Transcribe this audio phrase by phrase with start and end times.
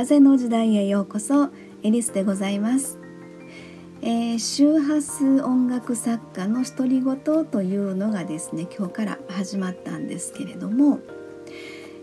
[0.00, 1.50] 風の時代へようこそ
[1.82, 2.98] エリスでございます、
[4.00, 11.00] えー、周波数音楽作家の独り言というのがですね今日から始まったんですけれども、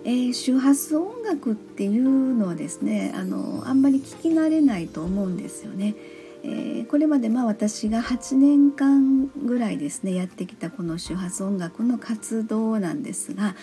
[0.03, 5.95] えー、周波数音楽っていうのはですねあのあんまり聞き慣れないと思うんですよね。
[6.43, 13.55] えー、これまでまあ私が8年間ぐらいですねやってきたこの周波数音楽の活動なんですが、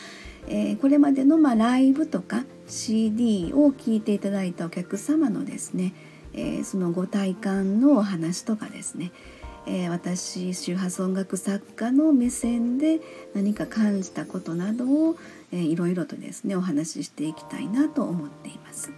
[0.48, 5.94] えー、これまでのまあライブとか CD を聴いていただいたお客様のですね、
[6.32, 9.12] えー、そのご体感のお話とかですね、
[9.66, 13.00] えー、私周波数音楽作家の目線で
[13.34, 15.16] 何か感じたことなどを、
[15.52, 18.92] えー、いろいろとですねお話ししていきたいなと思っています。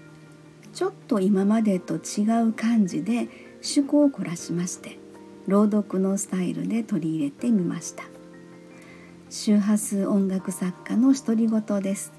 [0.76, 3.28] ちょっと今までと違う感じで
[3.66, 4.98] 趣向を凝らしまして
[5.46, 8.04] 朗読のスタイルで取り入れてみました
[9.30, 12.12] 周波数音楽作家の独り言です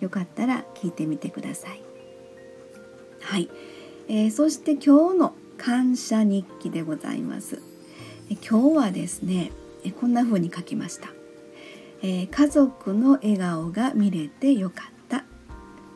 [0.00, 1.82] よかったら聞いてみてください。
[3.20, 3.48] はい、
[4.08, 7.60] えー、そして今日の感謝日記でございます。
[8.48, 9.52] 今日はですね
[10.00, 11.08] こんな風に書きました、
[12.02, 15.22] えー、家族の笑顔が見れてよかったっ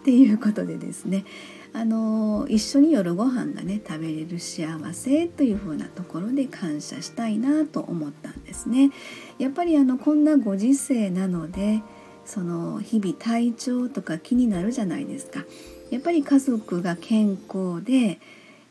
[0.05, 1.25] ていうことでですね
[1.73, 8.91] あの一緒に夜ご飯がね食べれる幸せというふうなところで感謝したいなと思ったんですね。
[9.39, 11.83] やっぱりあのこんなご時世なので
[12.31, 15.45] その日々体調とか気になるじゃないですか。
[15.91, 18.21] やっぱり家族が健康で、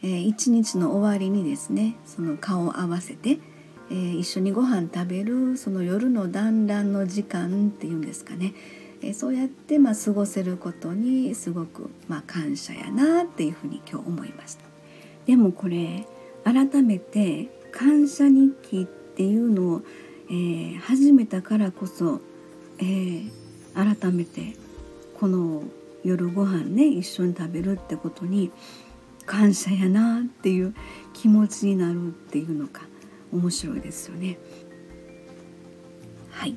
[0.01, 3.39] えー、一日の終わりにですねその顔を合わせて、
[3.91, 8.53] えー、一緒にご飯食べるその夜の団らんの時間っていうんですかね
[9.01, 14.63] えそうやってまあ過ごせることにすごくまあ感謝やなっていうふうに今日思いました
[15.25, 16.05] でもこれ
[16.43, 19.81] 改めて感謝日記っていうのを、
[20.29, 22.21] えー、始めたからこそ、
[22.79, 23.31] えー、
[23.73, 24.55] 改めて
[25.19, 25.63] この
[26.03, 28.51] 夜ご飯ね一緒に食べるってことに
[29.25, 30.73] 感謝やなっていう
[31.13, 32.83] 気持ちになるっていうのか
[33.31, 34.39] 面白いですよね。
[36.31, 36.55] はい、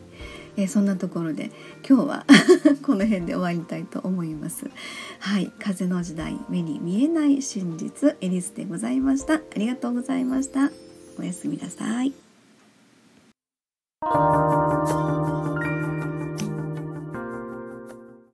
[0.56, 1.50] えー、そんなところで
[1.86, 2.26] 今日は
[2.82, 4.70] この辺で終わりたいと思います。
[5.18, 5.52] はい。
[5.58, 9.34] 風の時代目に見えない真実エリスでございました。
[9.34, 10.70] ありがとうございました。
[11.18, 12.12] おやすみなさい。